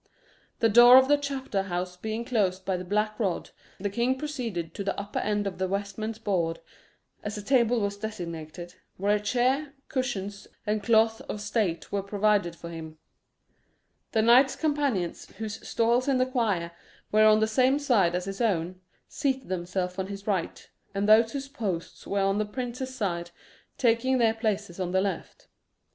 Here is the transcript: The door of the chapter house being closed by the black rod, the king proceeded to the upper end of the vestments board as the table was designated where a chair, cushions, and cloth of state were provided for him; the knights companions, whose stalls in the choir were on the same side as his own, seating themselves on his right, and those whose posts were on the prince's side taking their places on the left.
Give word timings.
The 0.61 0.67
door 0.67 0.97
of 0.97 1.07
the 1.07 1.15
chapter 1.15 1.61
house 1.61 1.95
being 1.95 2.25
closed 2.25 2.65
by 2.65 2.75
the 2.75 2.83
black 2.83 3.19
rod, 3.19 3.51
the 3.79 3.87
king 3.91 4.17
proceeded 4.17 4.73
to 4.73 4.83
the 4.83 4.99
upper 4.99 5.19
end 5.19 5.45
of 5.45 5.59
the 5.59 5.67
vestments 5.67 6.17
board 6.17 6.59
as 7.21 7.35
the 7.35 7.43
table 7.43 7.79
was 7.79 7.97
designated 7.97 8.73
where 8.97 9.15
a 9.15 9.19
chair, 9.19 9.73
cushions, 9.89 10.47
and 10.65 10.81
cloth 10.81 11.21
of 11.29 11.39
state 11.39 11.91
were 11.91 12.01
provided 12.01 12.55
for 12.55 12.69
him; 12.71 12.97
the 14.11 14.23
knights 14.23 14.55
companions, 14.55 15.29
whose 15.37 15.67
stalls 15.67 16.07
in 16.07 16.17
the 16.17 16.25
choir 16.25 16.71
were 17.11 17.25
on 17.27 17.39
the 17.39 17.45
same 17.45 17.77
side 17.77 18.15
as 18.15 18.25
his 18.25 18.41
own, 18.41 18.81
seating 19.07 19.49
themselves 19.49 19.99
on 19.99 20.07
his 20.07 20.25
right, 20.25 20.71
and 20.95 21.07
those 21.07 21.33
whose 21.33 21.47
posts 21.47 22.07
were 22.07 22.21
on 22.21 22.39
the 22.39 22.43
prince's 22.45 22.95
side 22.95 23.29
taking 23.77 24.17
their 24.17 24.33
places 24.33 24.79
on 24.79 24.93
the 24.93 24.99
left. 25.01 25.47